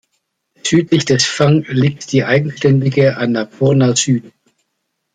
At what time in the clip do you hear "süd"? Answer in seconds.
3.95-4.33